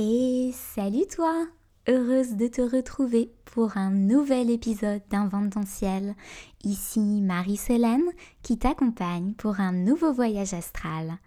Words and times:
Et 0.00 0.52
salut 0.52 1.08
toi 1.12 1.48
Heureuse 1.88 2.36
de 2.36 2.46
te 2.46 2.60
retrouver 2.60 3.32
pour 3.46 3.76
un 3.76 3.90
nouvel 3.90 4.48
épisode 4.48 5.02
d'Invente 5.10 5.66
ciel. 5.66 6.14
Ici 6.62 7.20
Marie-Célène 7.20 8.08
qui 8.44 8.58
t'accompagne 8.58 9.32
pour 9.32 9.58
un 9.58 9.72
nouveau 9.72 10.12
voyage 10.12 10.54
astral. 10.54 11.18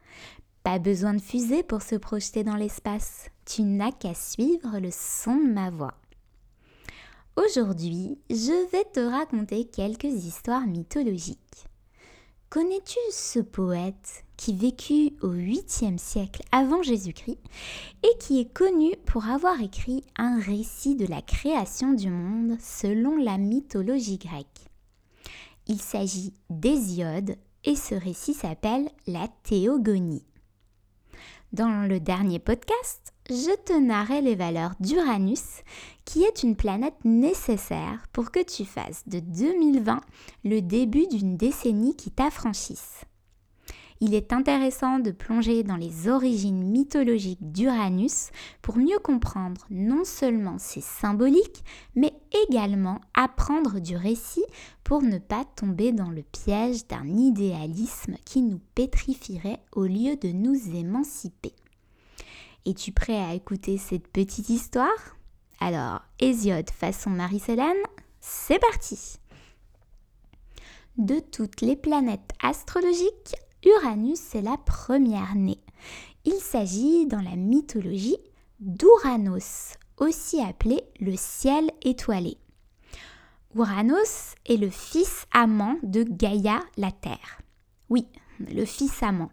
Pas 0.63 0.79
besoin 0.79 1.13
de 1.13 1.21
fusée 1.21 1.63
pour 1.63 1.81
se 1.81 1.95
projeter 1.95 2.45
dans 2.45 2.55
l'espace, 2.55 3.29
tu 3.43 3.63
n'as 3.63 3.91
qu'à 3.91 4.13
suivre 4.13 4.79
le 4.79 4.89
son 4.89 5.35
de 5.35 5.51
ma 5.51 5.69
voix. 5.69 5.95
Aujourd'hui, 7.35 8.19
je 8.29 8.71
vais 8.71 8.85
te 8.93 9.01
raconter 9.01 9.65
quelques 9.65 10.05
histoires 10.05 10.65
mythologiques. 10.65 11.65
Connais-tu 12.49 12.99
ce 13.11 13.39
poète? 13.39 14.23
Qui 14.41 14.55
vécut 14.55 15.13
au 15.21 15.31
8e 15.35 15.99
siècle 15.99 16.41
avant 16.51 16.81
Jésus-Christ 16.81 17.37
et 18.01 18.17
qui 18.19 18.39
est 18.39 18.51
connu 18.51 18.89
pour 19.05 19.27
avoir 19.27 19.61
écrit 19.61 20.03
un 20.15 20.39
récit 20.39 20.95
de 20.95 21.05
la 21.05 21.21
création 21.21 21.93
du 21.93 22.09
monde 22.09 22.57
selon 22.59 23.17
la 23.17 23.37
mythologie 23.37 24.17
grecque 24.17 24.47
Il 25.67 25.79
s'agit 25.79 26.33
d'Hésiode 26.49 27.35
et 27.65 27.75
ce 27.75 27.93
récit 27.93 28.33
s'appelle 28.33 28.89
la 29.05 29.27
Théogonie. 29.43 30.25
Dans 31.53 31.87
le 31.87 31.99
dernier 31.99 32.39
podcast, 32.39 33.13
je 33.29 33.55
te 33.65 33.73
narrais 33.73 34.21
les 34.21 34.35
valeurs 34.35 34.73
d'Uranus, 34.79 35.61
qui 36.03 36.23
est 36.23 36.41
une 36.41 36.55
planète 36.55 37.05
nécessaire 37.05 38.07
pour 38.11 38.31
que 38.31 38.43
tu 38.43 38.65
fasses 38.65 39.07
de 39.07 39.19
2020 39.19 40.01
le 40.45 40.61
début 40.61 41.05
d'une 41.05 41.37
décennie 41.37 41.95
qui 41.95 42.09
t'affranchisse 42.09 43.05
il 44.01 44.15
est 44.15 44.33
intéressant 44.33 44.97
de 44.97 45.11
plonger 45.11 45.61
dans 45.61 45.75
les 45.75 46.09
origines 46.09 46.63
mythologiques 46.63 47.51
d'Uranus 47.51 48.31
pour 48.63 48.77
mieux 48.77 48.97
comprendre 48.97 49.65
non 49.69 50.03
seulement 50.03 50.57
ses 50.57 50.81
symboliques, 50.81 51.63
mais 51.95 52.11
également 52.47 52.99
apprendre 53.13 53.79
du 53.79 53.95
récit 53.95 54.43
pour 54.83 55.03
ne 55.03 55.19
pas 55.19 55.45
tomber 55.45 55.91
dans 55.91 56.09
le 56.09 56.23
piège 56.23 56.87
d'un 56.87 57.07
idéalisme 57.07 58.15
qui 58.25 58.41
nous 58.41 58.59
pétrifierait 58.73 59.61
au 59.71 59.83
lieu 59.83 60.15
de 60.15 60.29
nous 60.29 60.75
émanciper. 60.75 61.53
Es-tu 62.65 62.91
prêt 62.91 63.17
à 63.17 63.35
écouter 63.35 63.77
cette 63.77 64.07
petite 64.07 64.49
histoire? 64.49 65.15
Alors, 65.59 66.01
Hésiode 66.19 66.71
façon 66.71 67.11
Marie-Célène, 67.11 67.77
c'est 68.19 68.59
parti 68.59 69.19
De 70.97 71.19
toutes 71.19 71.61
les 71.61 71.75
planètes 71.75 72.31
astrologiques, 72.41 73.35
Uranus 73.63 74.33
est 74.33 74.41
la 74.41 74.57
première 74.57 75.35
née. 75.35 75.59
Il 76.25 76.39
s'agit 76.39 77.05
dans 77.05 77.21
la 77.21 77.35
mythologie 77.35 78.17
d'Uranos, 78.59 79.73
aussi 79.97 80.41
appelé 80.41 80.81
le 80.99 81.15
ciel 81.15 81.69
étoilé. 81.83 82.37
Uranos 83.55 84.35
est 84.47 84.57
le 84.57 84.69
fils 84.69 85.25
amant 85.31 85.77
de 85.83 86.03
Gaïa, 86.03 86.59
la 86.77 86.91
Terre. 86.91 87.41
Oui, 87.89 88.07
le 88.39 88.65
fils 88.65 89.03
amant. 89.03 89.29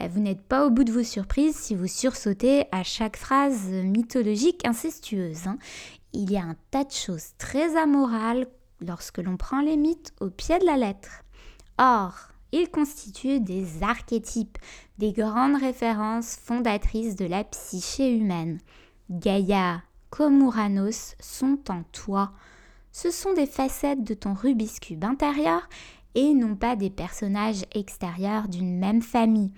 Euh, 0.00 0.08
vous 0.08 0.20
n'êtes 0.20 0.42
pas 0.42 0.66
au 0.66 0.70
bout 0.70 0.84
de 0.84 0.92
vos 0.92 1.04
surprises 1.04 1.56
si 1.56 1.74
vous 1.74 1.86
sursautez 1.86 2.64
à 2.72 2.82
chaque 2.82 3.16
phrase 3.16 3.68
mythologique 3.68 4.66
incestueuse. 4.66 5.46
Hein. 5.46 5.58
Il 6.12 6.32
y 6.32 6.36
a 6.36 6.42
un 6.42 6.56
tas 6.70 6.84
de 6.84 6.90
choses 6.90 7.34
très 7.38 7.76
amorales 7.76 8.48
lorsque 8.80 9.18
l'on 9.18 9.36
prend 9.36 9.60
les 9.60 9.76
mythes 9.76 10.12
au 10.20 10.30
pied 10.30 10.58
de 10.58 10.64
la 10.64 10.76
lettre. 10.76 11.22
Or, 11.78 12.30
ils 12.52 12.70
constituent 12.70 13.40
des 13.40 13.82
archétypes, 13.82 14.58
des 14.98 15.12
grandes 15.12 15.60
références 15.60 16.36
fondatrices 16.36 17.16
de 17.16 17.26
la 17.26 17.44
psyché 17.44 18.16
humaine. 18.16 18.58
Gaïa 19.10 19.82
comme 20.10 20.50
sont 21.20 21.58
en 21.68 21.82
toi. 21.92 22.32
Ce 22.92 23.10
sont 23.10 23.34
des 23.34 23.46
facettes 23.46 24.04
de 24.04 24.14
ton 24.14 24.34
Rubik's 24.34 24.80
Cube 24.80 25.04
intérieur 25.04 25.68
et 26.14 26.34
non 26.34 26.56
pas 26.56 26.76
des 26.76 26.90
personnages 26.90 27.64
extérieurs 27.72 28.48
d'une 28.48 28.78
même 28.78 29.02
famille. 29.02 29.52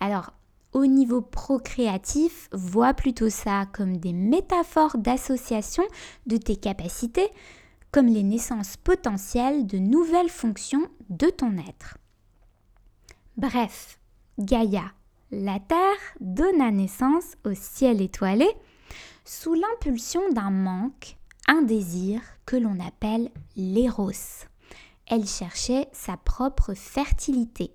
Alors, 0.00 0.32
au 0.72 0.86
niveau 0.86 1.20
procréatif, 1.20 2.48
vois 2.52 2.94
plutôt 2.94 3.28
ça 3.28 3.66
comme 3.72 3.96
des 3.98 4.12
métaphores 4.12 4.96
d'association 4.96 5.82
de 6.26 6.36
tes 6.36 6.56
capacités, 6.56 7.28
comme 7.90 8.06
les 8.06 8.22
naissances 8.22 8.76
potentielles 8.76 9.66
de 9.66 9.78
nouvelles 9.78 10.30
fonctions 10.30 10.88
de 11.10 11.26
ton 11.26 11.58
être. 11.58 11.98
Bref, 13.40 13.98
Gaïa, 14.38 14.92
la 15.30 15.58
Terre, 15.60 15.96
donna 16.20 16.70
naissance 16.70 17.38
au 17.46 17.54
ciel 17.54 18.02
étoilé 18.02 18.46
sous 19.24 19.54
l'impulsion 19.54 20.20
d'un 20.30 20.50
manque, 20.50 21.16
un 21.48 21.62
désir 21.62 22.20
que 22.44 22.56
l'on 22.56 22.78
appelle 22.80 23.30
l'éros. 23.56 24.10
Elle 25.06 25.26
cherchait 25.26 25.88
sa 25.92 26.18
propre 26.18 26.74
fertilité. 26.74 27.70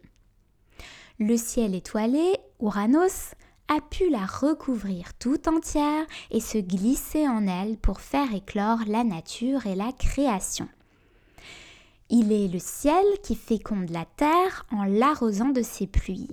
Le 1.18 1.36
ciel 1.36 1.74
étoilé, 1.74 2.38
Uranos, 2.62 3.34
a 3.68 3.82
pu 3.90 4.12
la 4.12 4.28
recouvrir 4.28 5.16
tout 5.16 5.50
entière 5.50 6.06
et 6.30 6.42
se 6.42 6.60
glisser 6.60 7.28
en 7.28 7.48
elle 7.48 7.80
pour 7.80 8.02
faire 8.02 8.36
éclore 8.36 8.82
la 8.86 9.04
nature 9.04 9.66
et 9.66 9.74
la 9.74 9.92
création. 9.94 10.70
Il 12.10 12.32
est 12.32 12.48
le 12.48 12.60
ciel 12.60 13.04
qui 13.24 13.36
féconde 13.36 13.90
la 13.90 14.06
terre 14.06 14.66
en 14.72 14.84
l'arrosant 14.84 15.50
de 15.50 15.64
ses 15.64 15.88
pluies. 15.88 16.30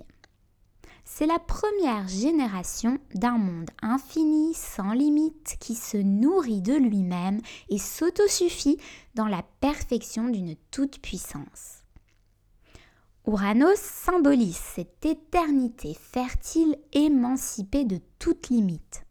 C'est 1.05 1.27
la 1.27 1.39
première 1.39 2.09
génération 2.09 2.99
d'un 3.15 3.39
monde 3.39 3.71
infini, 3.81 4.55
sans 4.55 4.93
limite, 4.93 5.57
qui 5.61 5.75
se 5.75 5.97
nourrit 5.97 6.63
de 6.63 6.75
lui-même 6.75 7.41
et 7.71 7.79
s'autosuffit 7.79 8.79
dans 9.15 9.27
la 9.27 9.43
perfection 9.61 10.29
d'une 10.29 10.57
toute-puissance. 10.71 11.83
Uranos 13.27 13.79
symbolise 13.79 14.57
cette 14.57 15.05
éternité 15.07 15.95
fertile 15.95 16.77
émancipée 16.93 17.85
de 17.85 18.01
toute 18.19 18.49
limite. 18.49 19.05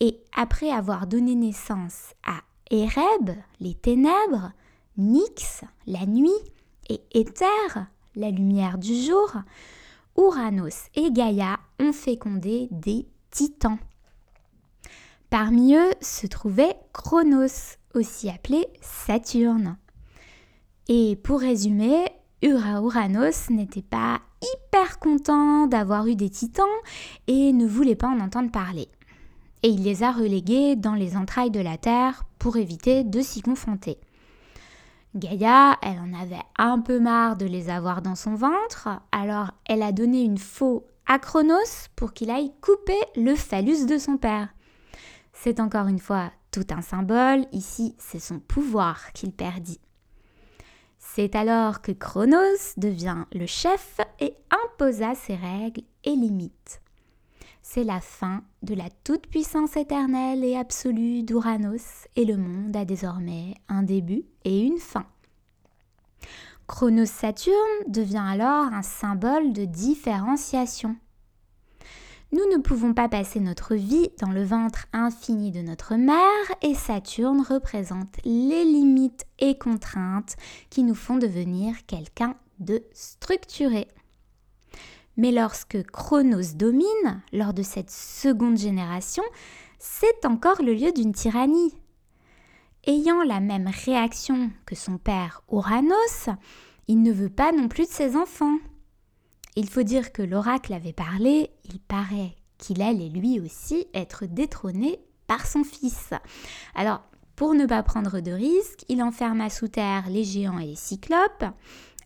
Et 0.00 0.22
après 0.34 0.70
avoir 0.70 1.06
donné 1.06 1.34
naissance 1.34 2.14
à 2.24 2.40
Ereb, 2.70 3.30
les 3.60 3.74
ténèbres, 3.74 4.52
Nyx, 4.96 5.64
la 5.86 6.06
nuit, 6.06 6.30
et 6.88 7.00
Éther, 7.12 7.88
la 8.14 8.30
lumière 8.30 8.78
du 8.78 8.94
jour, 8.94 9.32
Uranos 10.16 10.88
et 10.94 11.10
Gaïa 11.10 11.58
ont 11.80 11.92
fécondé 11.92 12.68
des 12.70 13.06
titans. 13.30 13.78
Parmi 15.30 15.74
eux 15.74 15.90
se 16.00 16.28
trouvait 16.28 16.76
Chronos, 16.92 17.76
aussi 17.94 18.30
appelé 18.30 18.68
Saturne. 18.80 19.76
Et 20.86 21.16
pour 21.16 21.40
résumer, 21.40 22.04
Uranos 22.42 23.50
n'était 23.50 23.82
pas 23.82 24.20
hyper 24.42 25.00
content 25.00 25.66
d'avoir 25.66 26.06
eu 26.06 26.14
des 26.14 26.30
titans 26.30 26.66
et 27.26 27.52
ne 27.52 27.66
voulait 27.66 27.96
pas 27.96 28.08
en 28.08 28.20
entendre 28.20 28.52
parler. 28.52 28.88
Et 29.64 29.68
il 29.70 29.82
les 29.82 30.04
a 30.04 30.12
relégués 30.12 30.76
dans 30.76 30.94
les 30.94 31.16
entrailles 31.16 31.50
de 31.50 31.60
la 31.60 31.78
Terre 31.78 32.22
pour 32.38 32.56
éviter 32.58 33.02
de 33.02 33.22
s'y 33.22 33.42
confronter. 33.42 33.98
Gaïa, 35.14 35.78
elle 35.80 36.00
en 36.00 36.12
avait 36.12 36.42
un 36.58 36.80
peu 36.80 36.98
marre 36.98 37.36
de 37.36 37.46
les 37.46 37.70
avoir 37.70 38.02
dans 38.02 38.16
son 38.16 38.34
ventre, 38.34 38.88
alors 39.12 39.52
elle 39.64 39.82
a 39.82 39.92
donné 39.92 40.22
une 40.22 40.38
faux 40.38 40.88
à 41.06 41.20
Chronos 41.20 41.88
pour 41.94 42.12
qu'il 42.12 42.30
aille 42.30 42.52
couper 42.60 42.98
le 43.14 43.36
phallus 43.36 43.86
de 43.86 43.96
son 43.96 44.16
père. 44.16 44.48
C'est 45.32 45.60
encore 45.60 45.86
une 45.86 46.00
fois 46.00 46.32
tout 46.50 46.66
un 46.70 46.82
symbole, 46.82 47.46
ici 47.52 47.94
c'est 47.96 48.18
son 48.18 48.40
pouvoir 48.40 49.12
qu'il 49.12 49.30
perdit. 49.30 49.80
C'est 50.98 51.36
alors 51.36 51.80
que 51.80 51.92
Chronos 51.92 52.74
devient 52.76 53.24
le 53.32 53.46
chef 53.46 54.00
et 54.18 54.34
imposa 54.50 55.14
ses 55.14 55.36
règles 55.36 55.82
et 56.02 56.10
limites 56.10 56.80
c'est 57.66 57.82
la 57.82 58.00
fin 58.00 58.42
de 58.62 58.74
la 58.74 58.90
toute-puissance 59.04 59.76
éternelle 59.76 60.44
et 60.44 60.54
absolue 60.54 61.22
d'Uranos 61.22 62.06
et 62.14 62.26
le 62.26 62.36
monde 62.36 62.76
a 62.76 62.84
désormais 62.84 63.54
un 63.70 63.82
début 63.82 64.24
et 64.44 64.60
une 64.60 64.78
fin. 64.78 65.06
Chronos 66.66 67.06
Saturne 67.06 67.54
devient 67.88 68.22
alors 68.24 68.66
un 68.66 68.82
symbole 68.82 69.54
de 69.54 69.64
différenciation. 69.64 70.94
Nous 72.32 72.46
ne 72.54 72.60
pouvons 72.60 72.92
pas 72.92 73.08
passer 73.08 73.40
notre 73.40 73.74
vie 73.74 74.10
dans 74.20 74.30
le 74.30 74.44
ventre 74.44 74.86
infini 74.92 75.50
de 75.50 75.62
notre 75.62 75.94
mère 75.94 76.18
et 76.60 76.74
Saturne 76.74 77.40
représente 77.40 78.16
les 78.26 78.64
limites 78.64 79.24
et 79.38 79.56
contraintes 79.56 80.36
qui 80.68 80.82
nous 80.82 80.94
font 80.94 81.16
devenir 81.16 81.74
quelqu'un 81.86 82.36
de 82.58 82.84
structuré. 82.92 83.88
Mais 85.16 85.30
lorsque 85.30 85.82
Chronos 85.90 86.54
domine, 86.54 87.22
lors 87.32 87.54
de 87.54 87.62
cette 87.62 87.90
seconde 87.90 88.58
génération, 88.58 89.22
c'est 89.78 90.24
encore 90.24 90.62
le 90.62 90.74
lieu 90.74 90.92
d'une 90.92 91.12
tyrannie. 91.12 91.74
Ayant 92.86 93.22
la 93.22 93.40
même 93.40 93.70
réaction 93.84 94.50
que 94.66 94.74
son 94.74 94.98
père 94.98 95.42
Uranos, 95.50 96.28
il 96.88 97.02
ne 97.02 97.12
veut 97.12 97.30
pas 97.30 97.52
non 97.52 97.68
plus 97.68 97.84
de 97.84 97.92
ses 97.92 98.16
enfants. 98.16 98.58
Il 99.56 99.68
faut 99.68 99.82
dire 99.84 100.12
que 100.12 100.22
l'oracle 100.22 100.72
avait 100.72 100.92
parlé, 100.92 101.50
il 101.64 101.80
paraît 101.80 102.34
qu'il 102.58 102.82
allait 102.82 103.08
lui 103.08 103.40
aussi 103.40 103.86
être 103.94 104.26
détrôné 104.26 104.98
par 105.26 105.46
son 105.46 105.64
fils. 105.64 106.10
Alors, 106.74 107.02
pour 107.36 107.54
ne 107.54 107.66
pas 107.66 107.82
prendre 107.82 108.20
de 108.20 108.32
risques, 108.32 108.84
il 108.88 109.02
enferma 109.02 109.50
sous 109.50 109.68
terre 109.68 110.04
les 110.08 110.24
géants 110.24 110.58
et 110.58 110.66
les 110.66 110.76
cyclopes, 110.76 111.44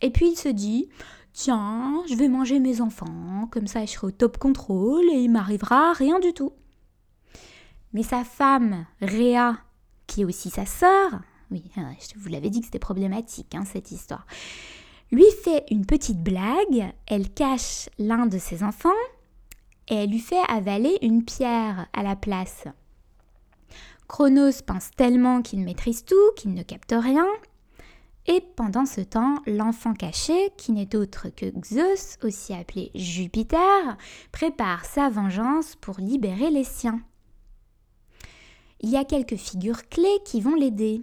et 0.01 0.11
puis 0.11 0.31
il 0.31 0.37
se 0.37 0.49
dit 0.49 0.89
Tiens, 1.33 2.03
je 2.09 2.15
vais 2.15 2.29
manger 2.29 2.59
mes 2.59 2.81
enfants, 2.81 3.49
comme 3.51 3.67
ça 3.67 3.85
je 3.85 3.93
serai 3.93 4.09
au 4.09 4.11
top 4.11 4.39
contrôle 4.39 5.05
et 5.11 5.23
il 5.23 5.31
m'arrivera 5.31 5.93
rien 5.93 6.19
du 6.19 6.33
tout. 6.33 6.53
Mais 7.93 8.03
sa 8.03 8.25
femme, 8.25 8.87
Réa, 9.01 9.59
qui 10.07 10.23
est 10.23 10.25
aussi 10.25 10.51
sa 10.51 10.67
sœur, 10.67 11.21
oui, 11.51 11.65
euh, 11.79 11.83
je 12.01 12.19
vous 12.19 12.29
l'avais 12.29 12.51
dit 12.51 12.61
que 12.61 12.67
c'était 12.67 12.79
problématique 12.79 13.55
hein, 13.55 13.65
cette 13.65 13.91
histoire, 13.93 14.27
lui 15.11 15.25
fait 15.43 15.65
une 15.71 15.87
petite 15.87 16.23
blague, 16.23 16.93
elle 17.07 17.31
cache 17.31 17.89
l'un 17.99 18.27
de 18.27 18.39
ses 18.39 18.63
enfants 18.63 18.91
et 19.89 19.95
elle 19.95 20.11
lui 20.11 20.19
fait 20.19 20.43
avaler 20.49 20.99
une 21.03 21.25
pierre 21.25 21.87
à 21.93 22.03
la 22.03 22.17
place. 22.17 22.65
Chronos 24.07 24.63
pense 24.67 24.91
tellement 24.97 25.43
qu'il 25.43 25.61
maîtrise 25.61 26.05
tout, 26.05 26.33
qu'il 26.37 26.55
ne 26.55 26.63
capte 26.63 26.95
rien, 26.97 27.27
et 28.29 28.43
pendant 28.57 28.85
ce 28.85 29.01
temps, 29.01 29.37
l'enfant 29.47 29.95
caché, 29.95 30.51
qui 30.59 30.73
n'est 30.73 30.95
autre 30.95 31.29
que 31.31 31.47
Zeus, 31.65 32.19
aussi 32.23 32.53
appelé 32.53 32.91
Jupiter, 32.95 33.97
prépare 34.33 34.85
sa 34.85 35.09
vengeance 35.09 35.77
pour 35.77 35.99
libérer 35.99 36.51
les 36.51 36.65
siens. 36.65 37.01
Il 38.81 38.91
y 38.91 38.99
a 38.99 39.05
quelques 39.05 39.37
figures 39.37 39.89
clés 39.89 40.19
qui 40.27 40.43
vont 40.43 40.55
l'aider. 40.55 41.03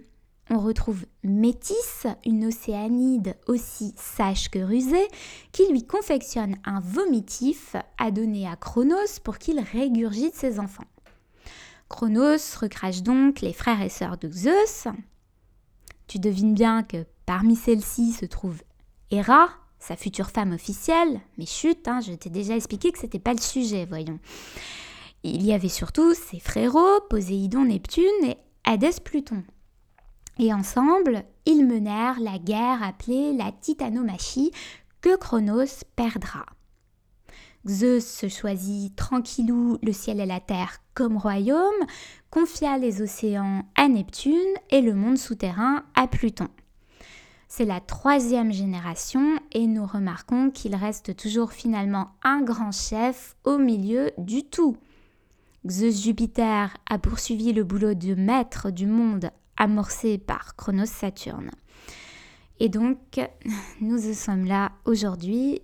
On 0.50 0.60
retrouve 0.60 1.04
Métis, 1.24 2.06
une 2.24 2.46
océanide 2.46 3.36
aussi 3.48 3.92
sage 3.96 4.48
que 4.48 4.60
rusée, 4.60 5.08
qui 5.50 5.68
lui 5.68 5.84
confectionne 5.84 6.54
un 6.64 6.78
vomitif 6.78 7.74
à 7.98 8.12
donner 8.12 8.46
à 8.46 8.54
Chronos 8.54 9.18
pour 9.24 9.38
qu'il 9.38 9.58
régurgite 9.58 10.36
ses 10.36 10.60
enfants. 10.60 10.84
Chronos 11.88 12.56
recrache 12.60 13.02
donc 13.02 13.40
les 13.40 13.52
frères 13.52 13.82
et 13.82 13.88
sœurs 13.88 14.16
de 14.16 14.30
Zeus. 14.30 14.86
Tu 16.06 16.20
devines 16.20 16.54
bien 16.54 16.84
que 16.84 17.04
Parmi 17.26 17.56
celles-ci 17.56 18.12
se 18.12 18.24
trouve 18.24 18.62
Héra, 19.10 19.48
sa 19.80 19.96
future 19.96 20.30
femme 20.30 20.52
officielle, 20.52 21.20
mais 21.36 21.46
chut, 21.46 21.86
hein, 21.88 22.00
je 22.00 22.12
t'ai 22.12 22.30
déjà 22.30 22.54
expliqué 22.54 22.92
que 22.92 22.98
c'était 22.98 23.18
pas 23.18 23.34
le 23.34 23.40
sujet, 23.40 23.84
voyons. 23.84 24.20
Il 25.24 25.44
y 25.44 25.52
avait 25.52 25.68
surtout 25.68 26.14
ses 26.14 26.38
frérots, 26.38 27.00
Poséidon, 27.10 27.64
Neptune 27.64 28.04
et 28.22 28.36
Hadès, 28.64 29.00
Pluton. 29.04 29.42
Et 30.38 30.52
ensemble, 30.52 31.24
ils 31.46 31.66
menèrent 31.66 32.20
la 32.20 32.38
guerre 32.38 32.82
appelée 32.82 33.32
la 33.32 33.50
Titanomachie 33.50 34.52
que 35.00 35.16
Chronos 35.16 35.84
perdra. 35.96 36.46
Zeus 37.66 38.06
se 38.06 38.28
choisit 38.28 38.94
tranquillou 38.94 39.78
le 39.82 39.92
ciel 39.92 40.20
et 40.20 40.26
la 40.26 40.38
terre 40.38 40.78
comme 40.94 41.16
royaume, 41.16 41.86
confia 42.30 42.78
les 42.78 43.02
océans 43.02 43.64
à 43.74 43.88
Neptune 43.88 44.54
et 44.70 44.80
le 44.80 44.94
monde 44.94 45.18
souterrain 45.18 45.84
à 45.96 46.06
Pluton. 46.06 46.48
C'est 47.48 47.64
la 47.64 47.80
troisième 47.80 48.52
génération 48.52 49.38
et 49.52 49.66
nous 49.66 49.86
remarquons 49.86 50.50
qu'il 50.50 50.74
reste 50.74 51.16
toujours 51.16 51.52
finalement 51.52 52.10
un 52.22 52.42
grand 52.42 52.72
chef 52.72 53.36
au 53.44 53.56
milieu 53.56 54.10
du 54.18 54.42
tout. 54.42 54.76
Zeus 55.68 56.02
Jupiter 56.02 56.76
a 56.88 56.98
poursuivi 56.98 57.52
le 57.52 57.64
boulot 57.64 57.94
de 57.94 58.14
maître 58.14 58.70
du 58.70 58.86
monde 58.86 59.30
amorcé 59.56 60.18
par 60.18 60.56
Chronos 60.56 60.86
Saturne. 60.86 61.50
Et 62.58 62.68
donc, 62.68 63.20
nous 63.80 64.12
sommes 64.12 64.44
là 64.44 64.72
aujourd'hui 64.84 65.60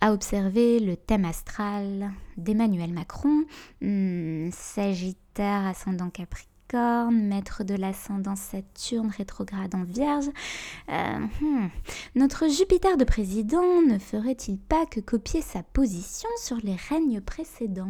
à 0.00 0.12
observer 0.12 0.80
le 0.80 0.96
thème 0.96 1.24
astral 1.24 2.12
d'Emmanuel 2.36 2.92
Macron, 2.92 3.44
hmm, 3.80 4.50
Sagittaire 4.50 5.66
ascendant 5.66 6.10
Capricorne 6.10 6.53
maître 6.74 7.64
de 7.64 7.74
l'ascendant 7.74 8.36
Saturne 8.36 9.10
rétrograde 9.16 9.74
en 9.74 9.84
Vierge. 9.84 10.28
Euh, 10.88 11.18
hmm. 11.40 11.68
Notre 12.14 12.48
Jupiter 12.48 12.96
de 12.96 13.04
président 13.04 13.82
ne 13.82 13.98
ferait-il 13.98 14.58
pas 14.58 14.86
que 14.86 15.00
copier 15.00 15.40
sa 15.40 15.62
position 15.62 16.28
sur 16.42 16.56
les 16.62 16.76
règnes 16.88 17.20
précédents? 17.20 17.88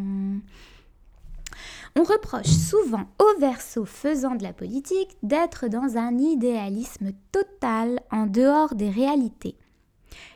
On 1.97 2.03
reproche 2.03 2.49
souvent 2.49 3.07
aux 3.19 3.41
Verseaux 3.41 3.85
faisant 3.85 4.35
de 4.35 4.43
la 4.43 4.53
politique 4.53 5.17
d'être 5.23 5.69
dans 5.69 5.97
un 5.97 6.19
idéalisme 6.19 7.13
total 7.33 8.01
en 8.11 8.27
dehors 8.27 8.75
des 8.75 8.91
réalités. 8.91 9.57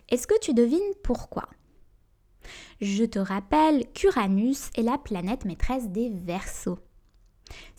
Est-ce 0.08 0.26
que 0.26 0.38
tu 0.40 0.54
devines 0.54 0.78
pourquoi? 1.02 1.48
Je 2.80 3.04
te 3.04 3.18
rappelle 3.18 3.84
qu'Uranus 3.92 4.70
est 4.76 4.82
la 4.82 4.96
planète 4.96 5.44
maîtresse 5.44 5.88
des 5.88 6.08
Verseaux. 6.08 6.78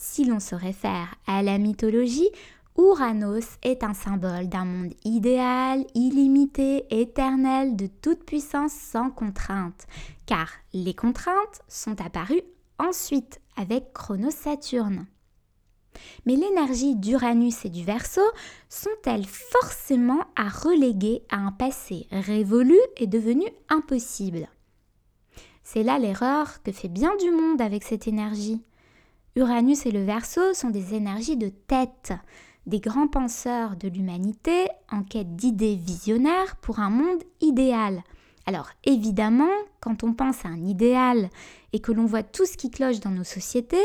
Si 0.02 0.24
l'on 0.24 0.40
se 0.40 0.56
réfère 0.56 1.14
à 1.28 1.44
la 1.44 1.58
mythologie, 1.58 2.30
Ouranos 2.78 3.58
est 3.64 3.84
un 3.84 3.94
symbole 3.94 4.48
d'un 4.48 4.64
monde 4.64 4.94
idéal, 5.04 5.86
illimité, 5.94 6.86
éternel, 6.90 7.76
de 7.76 7.88
toute 8.02 8.24
puissance 8.24 8.72
sans 8.72 9.10
contrainte, 9.10 9.88
car 10.26 10.48
les 10.72 10.94
contraintes 10.94 11.62
sont 11.68 12.00
apparues 12.00 12.44
ensuite 12.78 13.42
avec 13.58 13.92
Chronos-Saturne. 13.92 15.06
Mais 16.26 16.38
l'énergie 16.38 16.96
d'Uranus 16.96 17.66
et 17.66 17.70
du 17.70 17.84
Verseau 17.84 18.22
sont-elles 18.70 19.28
forcément 19.28 20.24
à 20.38 20.48
reléguer 20.48 21.24
à 21.30 21.40
un 21.40 21.52
passé 21.52 22.08
révolu 22.10 22.80
et 22.96 23.08
devenu 23.08 23.44
impossible? 23.68 24.48
C'est 25.62 25.84
là 25.84 26.00
l'erreur 26.00 26.64
que 26.64 26.72
fait 26.72 26.88
bien 26.88 27.14
du 27.18 27.32
monde 27.32 27.60
avec 27.60 27.84
cette 27.84 28.08
énergie. 28.08 28.64
Uranus 29.36 29.86
et 29.86 29.92
le 29.92 30.04
Verseau 30.04 30.54
sont 30.54 30.70
des 30.70 30.96
énergies 30.96 31.38
de 31.38 31.50
tête, 31.50 32.14
des 32.66 32.80
grands 32.80 33.08
penseurs 33.08 33.76
de 33.76 33.88
l'humanité 33.88 34.68
en 34.92 35.04
quête 35.04 35.36
d'idées 35.36 35.76
visionnaires 35.76 36.56
pour 36.58 36.80
un 36.80 36.90
monde 36.90 37.24
idéal. 37.40 38.04
Alors 38.46 38.70
évidemment, 38.84 39.54
quand 39.82 40.04
on 40.04 40.14
pense 40.14 40.46
à 40.46 40.50
un 40.50 40.66
idéal 40.66 41.30
et 41.74 41.80
que 41.80 41.92
l'on 41.92 42.06
voit 42.06 42.24
tout 42.24 42.46
ce 42.46 42.58
qui 42.58 42.72
cloche 42.72 43.00
dans 43.00 43.12
nos 43.12 43.24
sociétés, 43.24 43.78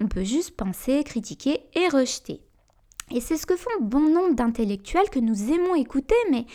on 0.00 0.06
peut 0.06 0.22
juste 0.22 0.56
penser, 0.56 1.02
critiquer 1.02 1.60
et 1.74 1.88
rejeter. 1.88 2.40
Et 3.10 3.20
c'est 3.20 3.36
ce 3.36 3.46
que 3.46 3.56
font 3.56 3.70
bon 3.80 4.08
nombre 4.08 4.34
d'intellectuels 4.34 5.10
que 5.10 5.18
nous 5.18 5.52
aimons 5.52 5.74
écouter, 5.74 6.14
mais 6.30 6.46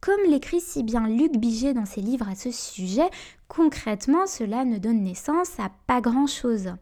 comme 0.00 0.24
l'écrit 0.28 0.60
si 0.60 0.82
bien 0.82 1.06
Luc 1.06 1.36
Biget 1.36 1.74
dans 1.74 1.86
ses 1.86 2.00
livres 2.00 2.28
à 2.28 2.34
ce 2.34 2.50
sujet, 2.50 3.08
concrètement 3.48 4.26
cela 4.26 4.64
ne 4.64 4.78
donne 4.78 5.02
naissance 5.02 5.60
à 5.60 5.70
pas 5.86 6.00
grand-chose 6.00 6.72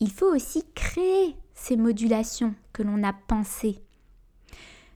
il 0.00 0.10
faut 0.10 0.34
aussi 0.34 0.64
créer 0.74 1.36
ces 1.54 1.76
modulations 1.76 2.54
que 2.72 2.82
l'on 2.82 3.02
a 3.02 3.12
pensées. 3.12 3.82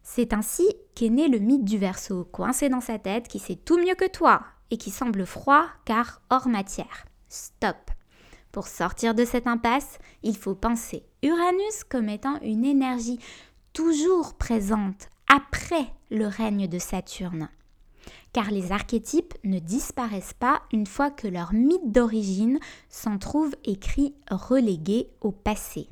C'est 0.02 0.32
ainsi 0.32 0.66
qu'est 0.94 1.10
né 1.10 1.28
le 1.28 1.38
mythe 1.38 1.64
du 1.64 1.78
verso, 1.78 2.24
coincé 2.24 2.68
dans 2.68 2.80
sa 2.80 2.98
tête, 2.98 3.28
qui 3.28 3.38
sait 3.38 3.56
tout 3.56 3.78
mieux 3.78 3.94
que 3.94 4.08
toi 4.08 4.42
et 4.70 4.76
qui 4.76 4.90
semble 4.90 5.26
froid 5.26 5.66
car 5.84 6.22
hors 6.30 6.48
matière. 6.48 7.06
Stop. 7.28 7.90
Pour 8.50 8.66
sortir 8.66 9.14
de 9.14 9.24
cette 9.24 9.46
impasse, 9.46 9.98
il 10.22 10.36
faut 10.36 10.54
penser 10.54 11.04
Uranus 11.22 11.84
comme 11.88 12.08
étant 12.08 12.38
une 12.42 12.64
énergie 12.64 13.18
toujours 13.72 14.34
présente 14.34 15.08
après 15.26 15.86
le 16.10 16.26
règne 16.26 16.68
de 16.68 16.78
Saturne 16.78 17.48
car 18.32 18.50
les 18.50 18.72
archétypes 18.72 19.34
ne 19.44 19.58
disparaissent 19.58 20.34
pas 20.38 20.62
une 20.72 20.86
fois 20.86 21.10
que 21.10 21.28
leur 21.28 21.52
mythe 21.52 21.92
d'origine 21.92 22.58
s'en 22.88 23.18
trouve 23.18 23.54
écrit 23.64 24.14
relégué 24.30 25.10
au 25.20 25.32
passé. 25.32 25.88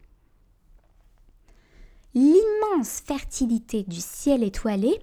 L'immense 2.14 3.00
fertilité 3.04 3.84
du 3.84 4.00
ciel 4.00 4.42
étoilé 4.42 4.98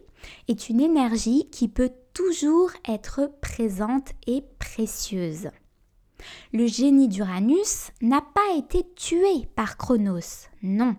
est 0.48 0.70
une 0.70 0.82
énergie 0.82 1.48
qui 1.52 1.68
peut 1.68 1.92
toujours 2.14 2.72
être 2.88 3.32
présente 3.40 4.12
et 4.26 4.44
précieuse. 4.60 5.50
Le 6.52 6.66
génie 6.68 7.08
d'Uranus 7.08 7.92
n'a 8.02 8.22
pas 8.22 8.58
été 8.58 8.86
tué 8.96 9.48
par 9.56 9.78
Chronos, 9.78 10.48
non. 10.64 10.96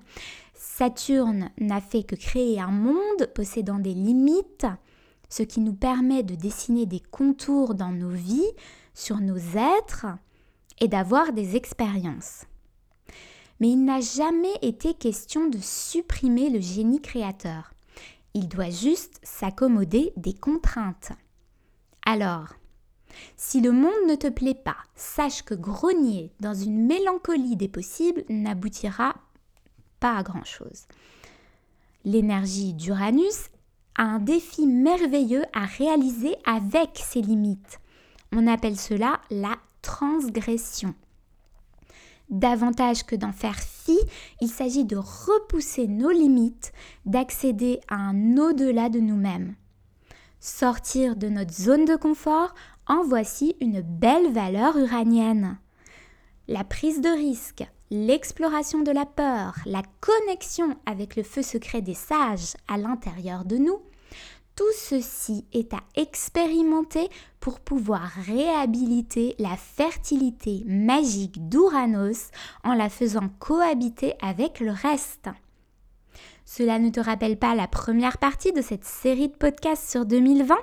Saturne 0.55 1.51
n'a 1.59 1.81
fait 1.81 2.05
que 2.05 2.15
créer 2.15 2.61
un 2.61 2.71
monde 2.71 3.29
possédant 3.35 3.79
des 3.79 3.95
limites, 3.95 4.67
ce 5.29 5.43
qui 5.43 5.61
nous 5.61 5.75
permet 5.75 6.23
de 6.23 6.35
dessiner 6.35 6.87
des 6.87 7.01
contours 7.01 7.75
dans 7.75 7.93
nos 7.93 8.11
vies, 8.11 8.51
sur 8.95 9.21
nos 9.21 9.39
êtres 9.39 10.07
et 10.81 10.89
d'avoir 10.89 11.33
des 11.33 11.57
expériences. 11.57 12.45
Mais 13.61 13.71
il 13.71 13.85
n'a 13.85 14.01
jamais 14.01 14.55
été 14.63 14.95
question 14.95 15.49
de 15.49 15.59
supprimer 15.59 16.51
le 16.51 16.61
génie 16.61 17.01
créateur. 17.01 17.73
Il 18.35 18.49
doit 18.49 18.71
juste 18.71 19.19
s'accommoder 19.23 20.13
des 20.17 20.35
contraintes. 20.35 21.13
Alors, 22.05 22.55
si 23.37 23.61
le 23.61 23.73
monde 23.73 24.09
ne 24.09 24.15
te 24.15 24.29
plaît 24.29 24.55
pas, 24.55 24.77
sache 24.95 25.43
que 25.43 25.55
grogner 25.55 26.33
dans 26.41 26.55
une 26.55 26.87
mélancolie 26.87 27.57
des 27.57 27.69
possibles 27.69 28.25
n'aboutira 28.29 29.15
pas 29.99 30.17
à 30.17 30.23
grand-chose. 30.23 30.87
L'énergie 32.05 32.75
d'Uranus 32.75 33.51
un 34.05 34.21
défi 34.21 34.67
merveilleux 34.67 35.45
à 35.53 35.67
réaliser 35.67 36.37
avec 36.45 36.91
ses 36.95 37.21
limites. 37.21 37.81
On 38.33 38.47
appelle 38.47 38.79
cela 38.79 39.21
la 39.31 39.57
transgression. 39.83 40.95
Davantage 42.31 43.05
que 43.05 43.17
d'en 43.17 43.33
faire 43.33 43.59
fi, 43.59 43.99
il 44.41 44.49
s'agit 44.49 44.85
de 44.85 44.97
repousser 44.97 45.89
nos 45.89 46.11
limites, 46.11 46.73
d'accéder 47.07 47.81
à 47.89 47.97
un 47.97 48.37
au-delà 48.37 48.89
de 48.91 49.01
nous-mêmes. 49.01 49.55
Sortir 50.41 51.17
de 51.17 51.29
notre 51.29 51.55
zone 51.55 51.85
de 51.85 51.97
confort, 51.97 52.55
en 52.87 53.03
voici 53.03 53.57
une 53.61 53.81
belle 53.81 54.33
valeur 54.33 54.77
uranienne. 54.77 55.59
La 56.47 56.65
prise 56.65 57.01
de 57.01 57.09
risque, 57.09 57.67
l'exploration 57.91 58.83
de 58.83 58.91
la 58.91 59.07
peur, 59.07 59.55
la 59.67 59.83
connexion 60.01 60.77
avec 60.87 61.17
le 61.17 61.23
feu 61.23 61.43
secret 61.43 61.83
des 61.83 61.95
sages 61.95 62.55
à 62.69 62.77
l'intérieur 62.77 63.45
de 63.45 63.57
nous, 63.57 63.81
tout 64.59 64.73
ceci 64.75 65.45
est 65.53 65.73
à 65.73 65.79
expérimenter 65.95 67.09
pour 67.39 67.61
pouvoir 67.61 68.11
réhabiliter 68.27 69.37
la 69.39 69.57
fertilité 69.57 70.65
magique 70.67 71.49
d'Uranos 71.49 72.31
en 72.65 72.75
la 72.75 72.89
faisant 72.89 73.29
cohabiter 73.39 74.15
avec 74.21 74.59
le 74.59 74.73
reste. 74.73 75.29
Cela 76.45 76.79
ne 76.79 76.91
te 76.91 76.99
rappelle 76.99 77.39
pas 77.39 77.55
la 77.55 77.69
première 77.69 78.19
partie 78.19 78.53
de 78.53 78.63
cette 78.63 78.85
série 78.85 79.29
de 79.29 79.37
podcasts 79.37 79.89
sur 79.89 80.05
2020 80.07 80.57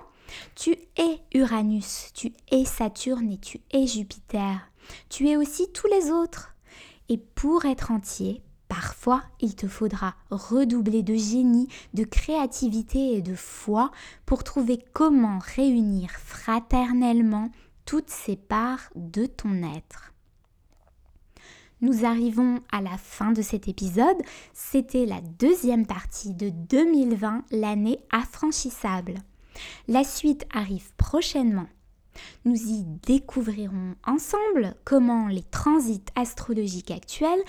Tu 0.56 0.76
es 0.98 1.22
Uranus, 1.34 2.12
tu 2.14 2.34
es 2.52 2.66
Saturne 2.66 3.32
et 3.32 3.38
tu 3.38 3.62
es 3.72 3.88
Jupiter. 3.88 4.60
Tu 5.10 5.30
es 5.30 5.38
aussi 5.38 5.72
tous 5.72 5.88
les 5.88 6.12
autres. 6.12 6.55
Et 7.10 7.18
pour 7.18 7.66
être 7.66 7.92
entier, 7.92 8.42
Parfois, 8.68 9.22
il 9.40 9.56
te 9.56 9.68
faudra 9.68 10.16
redoubler 10.32 11.04
de 11.04 11.16
génie, 11.16 11.68
de 11.94 12.04
créativité 12.04 13.14
et 13.14 13.22
de 13.22 13.36
foi 13.36 13.92
pour 14.26 14.44
trouver 14.44 14.80
comment 14.94 15.40
réunir 15.40 16.10
fraternellement 16.10 17.52
toutes 17.86 18.10
ces 18.10 18.36
parts 18.36 18.90
de 18.96 19.28
ton 19.28 19.62
être. 19.76 20.14
Nous 21.82 22.06
arrivons 22.06 22.60
à 22.72 22.82
la 22.82 22.98
fin 22.98 23.32
de 23.32 23.42
cet 23.42 23.68
épisode. 23.68 24.18
C'était 24.54 25.06
la 25.06 25.22
deuxième 25.22 25.86
partie 25.86 26.34
de 26.34 26.50
2020, 26.50 27.44
l'année 27.52 28.00
affranchissable. 28.12 29.16
La 29.88 30.04
suite 30.04 30.48
arrive 30.52 30.92
prochainement 30.98 31.68
nous 32.44 32.56
y 32.56 32.84
découvrirons 33.06 33.96
ensemble 34.06 34.76
comment 34.84 35.28
les 35.28 35.44
transits 35.44 36.06
astrologiques 36.16 36.92
actuels 36.92 37.42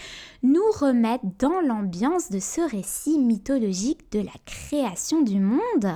nous 0.42 0.70
remettent 0.78 1.38
dans 1.38 1.61
l'ambiance 1.61 2.30
de 2.30 2.38
ce 2.38 2.61
récit 2.61 3.18
mythologique 3.18 4.12
de 4.12 4.20
la 4.20 4.32
création 4.44 5.23
du 5.23 5.40
monde. 5.40 5.92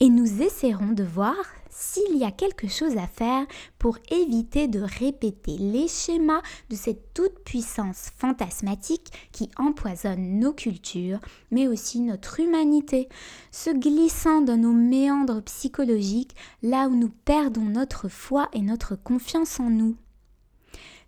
Et 0.00 0.10
nous 0.10 0.42
essaierons 0.42 0.92
de 0.92 1.02
voir 1.02 1.34
s'il 1.70 2.16
y 2.16 2.24
a 2.24 2.30
quelque 2.30 2.68
chose 2.68 2.96
à 2.96 3.06
faire 3.06 3.46
pour 3.78 3.98
éviter 4.10 4.68
de 4.68 4.80
répéter 4.80 5.56
les 5.58 5.88
schémas 5.88 6.42
de 6.70 6.76
cette 6.76 7.14
toute-puissance 7.14 8.10
fantasmatique 8.16 9.12
qui 9.32 9.50
empoisonne 9.56 10.38
nos 10.38 10.52
cultures, 10.52 11.20
mais 11.50 11.68
aussi 11.68 12.00
notre 12.00 12.40
humanité, 12.40 13.08
se 13.50 13.70
glissant 13.70 14.40
dans 14.40 14.56
nos 14.56 14.72
méandres 14.72 15.42
psychologiques 15.42 16.34
là 16.62 16.88
où 16.88 16.94
nous 16.94 17.12
perdons 17.24 17.62
notre 17.62 18.08
foi 18.08 18.48
et 18.52 18.62
notre 18.62 18.96
confiance 18.96 19.60
en 19.60 19.70
nous. 19.70 19.96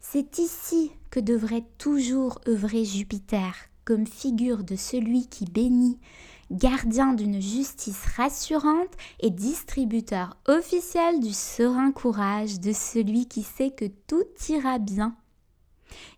C'est 0.01 0.39
ici 0.39 0.91
que 1.11 1.21
devrait 1.21 1.65
toujours 1.79 2.41
œuvrer 2.49 2.85
Jupiter 2.85 3.55
comme 3.85 4.07
figure 4.07 4.63
de 4.63 4.77
celui 4.77 5.27
qui 5.27 5.45
bénit, 5.45 5.99
gardien 6.51 7.13
d'une 7.13 7.41
justice 7.41 8.05
rassurante 8.17 8.93
et 9.21 9.31
distributeur 9.31 10.37
officiel 10.49 11.21
du 11.21 11.33
serein 11.33 11.93
courage 11.93 12.61
de 12.61 12.73
celui 12.73 13.27
qui 13.27 13.43
sait 13.43 13.71
que 13.71 13.87
tout 14.07 14.25
ira 14.49 14.79
bien. 14.79 15.15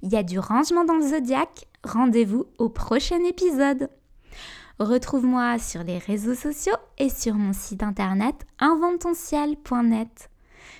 Il 0.02 0.12
y 0.12 0.16
a 0.16 0.22
du 0.22 0.38
rangement 0.38 0.84
dans 0.84 0.96
le 0.96 1.08
zodiaque, 1.08 1.66
rendez-vous 1.84 2.46
au 2.58 2.68
prochain 2.68 3.22
épisode. 3.24 3.88
Retrouve-moi 4.78 5.58
sur 5.58 5.84
les 5.84 5.98
réseaux 5.98 6.34
sociaux 6.34 6.76
et 6.98 7.08
sur 7.08 7.34
mon 7.34 7.52
site 7.52 7.82
internet 7.82 8.34
inventonciel.net. 8.58 10.30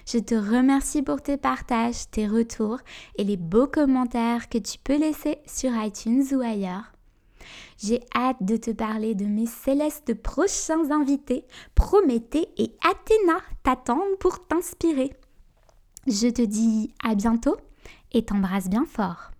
Je 0.07 0.19
te 0.19 0.35
remercie 0.35 1.03
pour 1.03 1.23
tes 1.23 1.37
partages, 1.37 2.11
tes 2.11 2.27
retours 2.27 2.79
et 3.17 3.25
les 3.25 3.37
beaux 3.37 3.67
commentaires 3.67 4.49
que 4.49 4.59
tu 4.59 4.79
peux 4.79 4.99
laisser 4.99 5.39
sur 5.47 5.71
iTunes 5.77 6.25
ou 6.33 6.41
ailleurs. 6.41 6.92
J'ai 7.79 8.01
hâte 8.15 8.43
de 8.43 8.57
te 8.57 8.71
parler 8.71 9.15
de 9.15 9.25
mes 9.25 9.47
célestes 9.47 10.15
prochains 10.15 10.91
invités. 10.91 11.45
Prométhée 11.75 12.49
et 12.57 12.77
Athéna 12.89 13.39
t'attendent 13.63 14.19
pour 14.21 14.47
t'inspirer. 14.47 15.13
Je 16.07 16.29
te 16.29 16.43
dis 16.43 16.93
à 17.03 17.15
bientôt 17.15 17.57
et 18.13 18.25
t'embrasse 18.25 18.69
bien 18.69 18.85
fort. 18.87 19.32